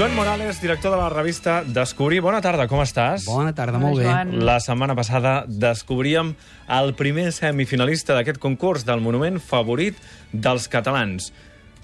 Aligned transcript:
Joan 0.00 0.14
Morales, 0.16 0.62
director 0.62 0.92
de 0.92 0.96
la 0.96 1.10
revista 1.10 1.62
Descobrir. 1.62 2.22
Bona 2.24 2.38
tarda, 2.40 2.64
com 2.64 2.80
estàs? 2.80 3.26
Bona 3.28 3.50
tarda, 3.52 3.76
molt 3.76 3.98
bé. 4.00 4.06
Joan. 4.06 4.30
La 4.48 4.54
setmana 4.64 4.94
passada 4.96 5.42
descobríem 5.44 6.30
el 6.72 6.94
primer 6.96 7.26
semifinalista 7.36 8.16
d'aquest 8.16 8.40
concurs 8.40 8.86
del 8.88 9.04
monument 9.04 9.36
favorit 9.44 10.00
dels 10.32 10.70
catalans. 10.72 11.28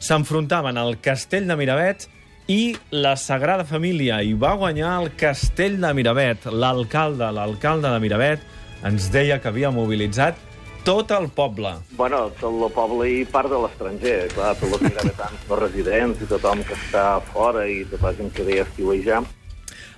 S'enfrontaven 0.00 0.81
al 0.81 0.96
Castell 1.05 1.45
de 1.45 1.59
Miravet 1.61 2.09
i 2.49 2.73
la 2.89 3.18
Sagrada 3.21 3.68
Família, 3.68 4.23
i 4.25 4.33
va 4.33 4.55
guanyar 4.57 4.95
el 5.03 5.12
Castell 5.21 5.77
de 5.85 5.93
Miravet. 5.93 6.48
L'alcalde, 6.48 7.29
l'alcalde 7.37 7.93
de 7.93 8.01
Miravet, 8.01 8.48
ens 8.81 9.12
deia 9.12 9.43
que 9.45 9.53
havia 9.53 9.68
mobilitzat 9.68 10.40
tot 10.86 11.11
el 11.11 11.26
poble. 11.35 11.72
Bueno, 11.99 12.29
tot 12.39 12.54
el 12.54 12.71
poble 12.71 13.08
i 13.11 13.25
part 13.26 13.50
de 13.50 13.58
l'estranger, 13.58 14.29
clar, 14.36 14.53
tots 14.61 14.76
els 14.76 14.85
miravetans 14.85 15.49
no 15.49 15.59
residents 15.59 16.22
i 16.22 16.29
tothom 16.31 16.62
que 16.62 16.76
està 16.79 17.07
fora 17.32 17.64
i 17.67 17.81
tota 17.90 18.12
la 18.12 18.14
gent 18.21 18.31
que 18.36 18.46
ve 18.46 18.61
a 18.61 18.67
estiuejar. 18.68 19.25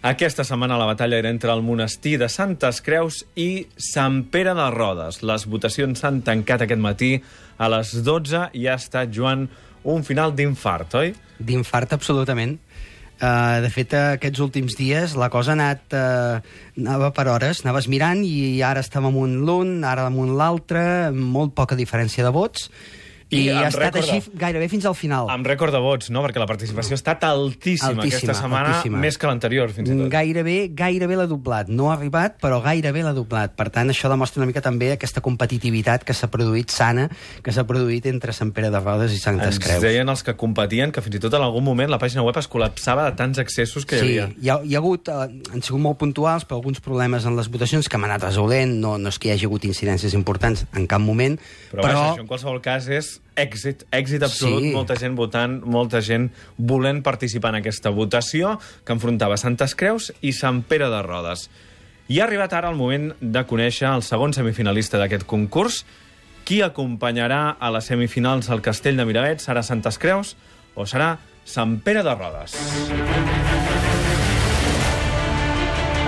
Aquesta 0.09 0.47
setmana 0.49 0.79
la 0.81 0.87
batalla 0.89 1.19
era 1.21 1.29
entre 1.29 1.53
el 1.53 1.61
monestir 1.67 2.15
de 2.23 2.31
Santes 2.33 2.81
Creus 2.87 3.21
i 3.37 3.67
Sant 3.77 4.23
Pere 4.33 4.55
de 4.57 4.69
Rodes. 4.73 5.21
Les 5.27 5.45
votacions 5.51 6.01
s'han 6.01 6.23
tancat 6.25 6.65
aquest 6.65 6.81
matí 6.81 7.19
a 7.59 7.69
les 7.69 7.93
12 8.07 8.47
i 8.57 8.65
ha 8.71 8.79
estat, 8.81 9.13
Joan, 9.13 9.49
un 9.85 10.07
final 10.09 10.33
d'infart, 10.39 10.97
oi? 11.03 11.13
D'infart, 11.39 11.93
absolutament. 11.99 12.57
Uh, 13.19 13.59
de 13.65 13.71
fet, 13.75 13.95
aquests 13.99 14.39
últims 14.45 14.77
dies 14.79 15.17
la 15.19 15.31
cosa 15.33 15.55
ha 15.55 15.59
anat... 15.59 15.85
Uh, 15.91 16.67
anava 16.79 17.11
per 17.11 17.25
hores, 17.27 17.65
anaves 17.65 17.89
mirant 17.91 18.21
i 18.23 18.63
ara 18.63 18.85
estàvem 18.85 19.11
amunt 19.11 19.33
l'un, 19.43 19.73
ara 19.83 20.05
amunt 20.07 20.37
l'altre, 20.39 21.11
molt 21.11 21.57
poca 21.59 21.75
diferència 21.75 22.23
de 22.23 22.31
vots, 22.31 22.69
i, 23.31 23.43
I 23.45 23.49
ha 23.51 23.69
estat 23.69 23.83
rècord 23.95 24.07
de- 24.07 24.13
així 24.19 24.31
gairebé 24.41 24.69
fins 24.73 24.87
al 24.89 24.95
final. 24.95 25.29
Amb 25.31 25.47
rècord 25.47 25.73
de 25.73 25.79
vots, 25.85 26.09
no? 26.11 26.23
Perquè 26.25 26.39
la 26.41 26.47
participació 26.49 26.95
ha 26.95 27.01
estat 27.01 27.25
altíssima, 27.29 27.91
Altíssima, 27.91 28.07
aquesta 28.07 28.35
setmana, 28.35 28.69
altíssima. 28.77 28.99
més 28.99 29.19
que 29.19 29.27
l'anterior, 29.27 29.71
fins 29.71 29.91
i 29.91 29.97
tot. 29.99 30.09
Gairebé, 30.11 30.71
gairebé 30.73 31.17
l'ha 31.17 31.27
doblat. 31.27 31.69
No 31.69 31.91
ha 31.91 31.97
arribat, 31.99 32.39
però 32.41 32.63
gairebé 32.65 33.03
l'ha 33.03 33.13
doblat. 33.13 33.53
Per 33.55 33.69
tant, 33.71 33.89
això 33.93 34.09
demostra 34.09 34.41
una 34.41 34.47
mica 34.47 34.63
també 34.65 34.93
aquesta 34.93 35.21
competitivitat 35.21 36.05
que 36.05 36.15
s'ha 36.15 36.31
produït 36.33 36.71
sana, 36.71 37.09
que 37.43 37.53
s'ha 37.53 37.67
produït 37.69 38.07
entre 38.07 38.33
Sant 38.33 38.53
Pere 38.57 38.71
de 38.71 38.81
Rodes 38.81 39.13
i 39.13 39.19
Santes 39.19 39.57
Ens 39.57 39.59
Creus. 39.65 39.83
deien 39.83 40.09
els 40.09 40.23
que 40.23 40.35
competien 40.37 40.91
que 40.93 41.03
fins 41.05 41.17
i 41.17 41.21
tot 41.21 41.35
en 41.35 41.43
algun 41.43 41.65
moment 41.65 41.91
la 41.91 41.99
pàgina 41.99 42.23
web 42.25 42.37
es 42.39 42.49
col·lapsava 42.49 43.05
de 43.11 43.17
tants 43.17 43.39
accessos 43.39 43.85
que 43.85 43.97
hi 43.97 44.01
Sí, 44.01 44.19
havia. 44.19 44.29
hi 44.41 44.49
ha, 44.49 44.59
hi 44.65 44.75
ha 44.75 44.79
hagut, 44.79 45.09
eh, 45.09 45.29
han 45.53 45.63
sigut 45.63 45.81
molt 45.81 45.99
puntuals, 45.99 46.47
però 46.49 46.57
alguns 46.63 46.81
problemes 46.81 47.25
en 47.27 47.37
les 47.37 47.49
votacions 47.51 47.89
que 47.89 47.99
m'han 47.99 48.11
anat 48.11 48.25
resolent, 48.31 48.79
no, 48.81 48.97
no 48.99 49.09
és 49.09 49.19
que 49.19 49.29
hi 49.29 49.33
hagi 49.33 49.45
hagut 49.47 49.65
incidències 49.65 50.15
importants 50.15 50.65
en 50.75 50.87
cap 50.87 51.01
moment, 51.01 51.39
Però, 51.71 51.83
però... 51.83 51.93
Vaja, 51.95 52.13
això 52.15 52.21
en 52.21 52.27
qualsevol 52.27 52.61
cas 52.63 52.89
és 52.89 53.18
èxit, 53.37 53.85
èxit 53.93 54.23
absolut, 54.23 54.63
Sí. 54.63 54.73
molta 54.73 54.97
gent 54.97 55.15
votant, 55.17 55.63
molta 55.65 56.01
gent 56.01 56.31
volent 56.57 57.03
participar 57.03 57.51
en 57.55 57.61
aquesta 57.63 57.91
votació 57.91 58.59
que 58.85 58.93
enfrontava 58.93 59.37
Santes 59.37 59.75
Creus 59.75 60.13
i 60.21 60.33
Sant 60.33 60.63
Pere 60.63 60.89
de 60.91 61.03
Rodes. 61.03 61.49
I 62.09 62.21
ha 62.21 62.25
arribat 62.25 62.53
ara 62.53 62.71
el 62.71 62.77
moment 62.77 63.13
de 63.21 63.45
conèixer 63.47 63.87
el 63.95 64.03
segon 64.03 64.33
semifinalista 64.33 64.99
d'aquest 64.99 65.25
concurs. 65.25 65.85
Qui 66.45 66.63
acompanyarà 66.63 67.57
a 67.61 67.71
les 67.71 67.85
semifinals 67.85 68.49
al 68.49 68.63
Castell 68.63 68.97
de 68.97 69.05
Miravet? 69.05 69.39
Serà 69.41 69.63
Santes 69.63 69.99
Creus 69.99 70.35
o 70.75 70.87
serà 70.87 71.19
Sant 71.45 71.79
Pere 71.81 72.03
de 72.03 72.15
Rodes? 72.15 72.57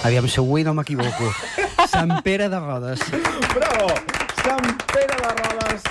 Aviam, 0.07 0.23
si 0.31 0.39
avui 0.39 0.63
no 0.63 0.71
m'equivoco. 0.79 1.27
Sant 1.91 2.23
Pere 2.23 2.47
de 2.47 2.63
Rodes. 2.63 3.03
Bravo! 3.51 3.91
Sant 4.39 4.71
Pere 4.87 5.19
de 5.19 5.31
Rodes! 5.43 5.83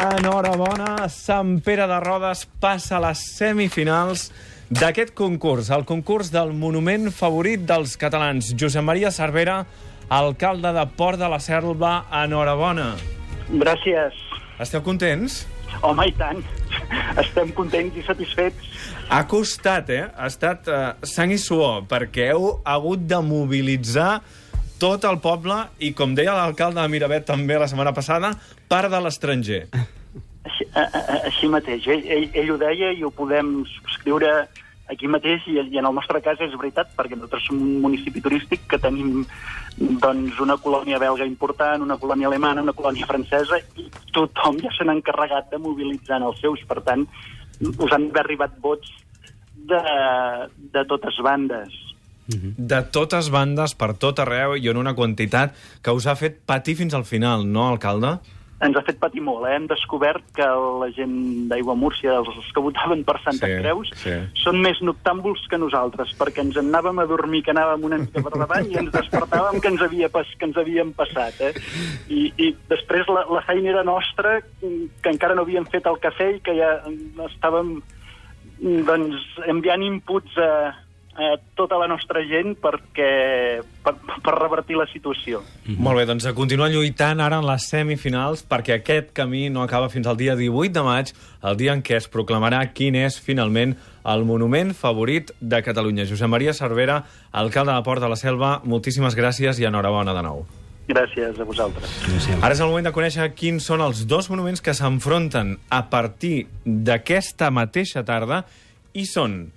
Enhorabona! 0.00 1.12
Sant 1.12 1.60
Pere 1.60 1.84
de 1.92 2.00
Rodes 2.08 2.48
passa 2.56 2.96
a 2.96 3.04
les 3.10 3.20
semifinals 3.36 4.32
d'aquest 4.70 5.12
concurs, 5.14 5.70
el 5.70 5.84
concurs 5.86 6.32
del 6.34 6.52
monument 6.56 7.10
favorit 7.14 7.62
dels 7.66 7.96
catalans. 8.00 8.52
Josep 8.58 8.82
Maria 8.82 9.12
Cervera, 9.14 9.64
alcalde 10.08 10.72
de 10.74 10.86
Port 10.96 11.20
de 11.20 11.28
la 11.30 11.38
Selva, 11.40 12.06
enhorabona. 12.24 12.94
Gràcies. 13.50 14.16
Esteu 14.58 14.82
contents? 14.82 15.44
Home, 15.84 16.06
i 16.08 16.14
tant. 16.16 16.40
Estem 17.20 17.52
contents 17.54 17.94
i 17.98 18.02
satisfets. 18.06 18.70
Ha 19.12 19.22
costat, 19.30 19.90
eh? 19.92 20.06
Ha 20.16 20.30
estat 20.30 20.70
eh, 20.72 20.82
sang 21.06 21.34
i 21.34 21.38
suor, 21.38 21.84
perquè 21.90 22.30
heu 22.32 22.56
hagut 22.64 23.04
de 23.06 23.20
mobilitzar 23.22 24.22
tot 24.80 25.04
el 25.08 25.20
poble 25.24 25.60
i, 25.78 25.92
com 25.96 26.14
deia 26.16 26.34
l'alcalde 26.36 26.82
de 26.82 26.88
Miravet 26.92 27.26
també 27.28 27.58
la 27.60 27.68
setmana 27.70 27.94
passada, 27.96 28.34
part 28.68 28.90
de 28.92 29.00
l'estranger. 29.04 29.62
Així, 30.74 31.48
mateix. 31.52 31.86
Ell, 31.86 32.04
ell, 32.06 32.30
ell 32.34 32.54
ho 32.54 32.60
deia 32.60 32.92
i 32.92 33.04
ho 33.04 33.10
podem 33.14 33.58
subscriure 33.74 34.46
aquí 34.92 35.08
mateix 35.10 35.46
i, 35.50 35.56
i 35.58 35.78
en 35.80 35.88
el 35.88 35.94
nostre 35.94 36.20
cas 36.22 36.40
és 36.42 36.54
veritat, 36.58 36.92
perquè 36.96 37.16
nosaltres 37.16 37.46
som 37.48 37.58
un 37.58 37.80
municipi 37.82 38.22
turístic 38.22 38.66
que 38.70 38.78
tenim 38.82 39.24
doncs, 39.76 40.38
una 40.42 40.56
colònia 40.62 41.00
belga 41.02 41.26
important, 41.26 41.82
una 41.82 41.98
colònia 42.00 42.30
alemana, 42.30 42.62
una 42.62 42.76
colònia 42.76 43.08
francesa, 43.08 43.58
i 43.76 43.88
tothom 44.14 44.60
ja 44.62 44.72
n'ha 44.84 44.96
encarregat 44.96 45.50
de 45.50 45.60
mobilitzar 45.62 46.20
els 46.22 46.38
seus. 46.40 46.62
Per 46.68 46.78
tant, 46.86 47.04
us 47.66 47.92
han 47.92 48.08
arribat 48.22 48.54
vots 48.62 48.92
de, 49.56 49.82
de 50.72 50.86
totes 50.86 51.18
bandes. 51.24 51.82
de 52.58 52.80
totes 52.90 53.28
bandes, 53.30 53.74
per 53.78 53.92
tot 54.02 54.18
arreu, 54.18 54.56
i 54.58 54.70
en 54.70 54.80
una 54.80 54.96
quantitat 54.98 55.54
que 55.82 55.92
us 55.94 56.06
ha 56.06 56.16
fet 56.18 56.40
patir 56.46 56.74
fins 56.78 56.94
al 56.94 57.04
final, 57.06 57.46
no, 57.46 57.68
alcalde? 57.68 58.16
Ens 58.64 58.76
ha 58.78 58.80
fet 58.86 58.96
patir 58.96 59.20
molt, 59.20 59.44
eh? 59.44 59.52
Hem 59.58 59.66
descobert 59.68 60.24
que 60.36 60.46
la 60.80 60.86
gent 60.96 61.16
d'Aigua 61.50 61.74
Múrcia, 61.76 62.14
els 62.22 62.46
que 62.56 62.62
votaven 62.64 63.02
per 63.04 63.18
Santa 63.20 63.50
Sí, 63.50 63.58
Creus, 63.60 63.90
sí. 64.00 64.14
són 64.40 64.62
més 64.64 64.80
noctàmbuls 64.80 65.42
que 65.50 65.58
nosaltres, 65.60 66.14
perquè 66.16 66.40
ens 66.40 66.56
en 66.56 66.70
anàvem 66.70 67.02
a 67.02 67.06
dormir 67.10 67.42
que 67.44 67.52
anàvem 67.52 67.84
una 67.90 67.98
mica 68.00 68.22
per 68.24 68.32
davant 68.32 68.70
i 68.72 68.78
ens 68.80 68.94
despertàvem 68.94 69.60
que 69.60 69.68
ens, 69.74 69.84
havia 69.84 70.08
pas, 70.08 70.30
que 70.38 70.48
ens 70.48 70.56
havíem 70.56 70.94
passat, 70.96 71.36
eh? 71.44 71.52
I, 72.08 72.30
i 72.40 72.48
després 72.72 73.12
la, 73.12 73.26
la 73.28 73.44
feina 73.44 73.74
era 73.74 73.84
nostra, 73.84 74.38
que 74.62 75.12
encara 75.12 75.36
no 75.36 75.44
havíem 75.44 75.68
fet 75.68 75.84
el 75.92 76.00
cafè 76.00 76.32
i 76.38 76.40
que 76.40 76.56
ja 76.56 76.72
estàvem 77.28 77.76
doncs, 78.88 79.20
enviant 79.52 79.84
inputs 79.84 80.40
a, 80.40 80.72
a 81.16 81.36
tota 81.56 81.78
la 81.80 81.86
nostra 81.88 82.20
gent 82.28 82.52
perquè, 82.60 83.62
per, 83.82 83.94
per 83.96 84.34
revertir 84.36 84.76
la 84.76 84.84
situació. 84.90 85.40
Molt 85.64 86.00
bé, 86.00 86.04
doncs 86.08 86.26
a 86.28 86.34
continuar 86.36 86.68
lluitant 86.72 87.22
ara 87.24 87.38
en 87.40 87.48
les 87.48 87.68
semifinals, 87.70 88.44
perquè 88.44 88.76
aquest 88.76 89.14
camí 89.16 89.46
no 89.52 89.64
acaba 89.64 89.88
fins 89.92 90.06
al 90.06 90.18
dia 90.20 90.36
18 90.36 90.76
de 90.76 90.84
maig, 90.84 91.14
el 91.42 91.56
dia 91.56 91.72
en 91.72 91.80
què 91.86 91.96
es 91.96 92.10
proclamarà 92.12 92.60
quin 92.76 92.98
és, 93.00 93.16
finalment, 93.16 93.74
el 94.06 94.28
monument 94.28 94.74
favorit 94.76 95.32
de 95.40 95.62
Catalunya. 95.64 96.06
Josep 96.06 96.30
Maria 96.30 96.54
Cervera, 96.54 97.00
alcalde 97.32 97.72
de 97.72 97.82
Port 97.88 98.04
de 98.04 98.12
la 98.12 98.20
Selva, 98.20 98.60
moltíssimes 98.64 99.16
gràcies 99.16 99.58
i 99.58 99.66
enhorabona 99.66 100.14
de 100.14 100.22
nou. 100.26 100.44
Gràcies 100.86 101.40
a 101.40 101.44
vosaltres. 101.48 101.90
Ara 102.38 102.52
és 102.54 102.60
el 102.60 102.70
moment 102.70 102.86
de 102.86 102.94
conèixer 102.94 103.32
quins 103.34 103.64
són 103.66 103.82
els 103.82 104.04
dos 104.06 104.28
monuments 104.30 104.62
que 104.62 104.76
s'enfronten 104.76 105.56
a 105.66 105.82
partir 105.90 106.46
d'aquesta 106.62 107.50
mateixa 107.50 108.04
tarda 108.06 108.44
i 108.94 109.08
són 109.10 109.48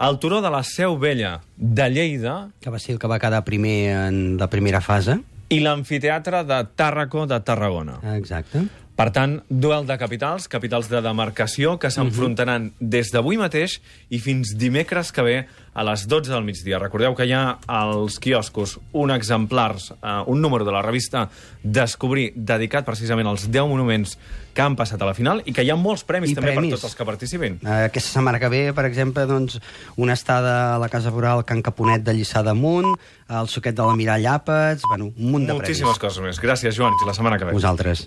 el 0.00 0.18
Turó 0.18 0.40
de 0.40 0.50
la 0.50 0.62
Seu 0.64 0.96
Vella 0.98 1.40
de 1.56 1.90
Lleida 1.90 2.50
que 2.60 2.70
va 2.70 2.78
ser 2.78 2.94
el 2.94 2.98
que 2.98 3.08
va 3.10 3.18
quedar 3.20 3.44
primer 3.44 3.90
en 4.08 4.38
la 4.38 4.48
primera 4.48 4.80
fase. 4.80 5.20
i 5.50 5.58
l'amfiteatre 5.58 6.44
de 6.46 6.60
Tàrraco 6.78 7.24
de 7.26 7.40
Tarragona. 7.42 7.96
Exacte. 8.14 8.62
Per 9.00 9.08
tant, 9.16 9.38
duel 9.48 9.86
de 9.88 9.94
capitals, 9.96 10.44
capitals 10.52 10.90
de 10.92 11.00
demarcació, 11.00 11.78
que 11.80 11.88
s'enfrontaran 11.88 12.66
des 12.84 13.08
d'avui 13.14 13.38
mateix 13.40 13.78
i 14.12 14.18
fins 14.20 14.52
dimecres 14.60 15.08
que 15.16 15.24
ve 15.24 15.36
a 15.72 15.84
les 15.86 16.02
12 16.10 16.28
del 16.28 16.44
migdia. 16.44 16.76
Recordeu 16.82 17.14
que 17.16 17.24
hi 17.24 17.32
ha 17.32 17.56
als 17.64 18.18
quioscos 18.20 18.76
un 18.92 19.12
exemplars, 19.14 19.94
eh, 20.02 20.18
un 20.26 20.42
número 20.42 20.66
de 20.68 20.74
la 20.74 20.82
revista 20.82 21.30
Descobrir, 21.62 22.32
dedicat 22.36 22.84
precisament 22.84 23.28
als 23.28 23.46
10 23.50 23.68
monuments 23.68 24.14
que 24.54 24.62
han 24.64 24.76
passat 24.76 25.00
a 25.00 25.06
la 25.06 25.14
final 25.14 25.42
i 25.44 25.52
que 25.52 25.62
hi 25.62 25.70
ha 25.70 25.76
molts 25.76 26.02
premis 26.08 26.32
I 26.32 26.34
també 26.34 26.54
premis. 26.54 26.72
per 26.72 26.78
tots 26.80 26.88
els 26.90 26.96
que 26.96 27.04
participin. 27.04 27.58
Eh, 27.62 27.84
Aquesta 27.90 28.10
setmana 28.18 28.40
que 28.40 28.48
ve, 28.48 28.62
per 28.72 28.84
exemple, 28.88 29.24
doncs, 29.28 29.60
una 29.96 30.12
estada 30.16 30.74
a 30.74 30.78
la 30.78 30.88
Casa 30.88 31.10
Rural 31.10 31.44
Can 31.44 31.62
Caponet 31.62 32.02
de 32.02 32.12
Lliçà 32.16 32.42
d'Amunt, 32.42 32.88
el 33.28 33.48
suquet 33.48 33.76
de 33.76 33.82
la 33.86 33.94
Mirall 33.94 34.26
Àpats, 34.26 34.82
bueno, 34.88 35.12
un 35.16 35.30
munt 35.30 35.46
de 35.46 35.52
Moltíssimes 35.52 35.96
premis. 35.96 35.98
coses 36.00 36.24
més. 36.24 36.40
Gràcies, 36.42 36.74
Joan. 36.76 36.96
Fins 36.98 37.06
la 37.06 37.14
setmana 37.14 37.38
que 37.38 37.44
ve. 37.44 37.52
Vosaltres. 37.52 37.98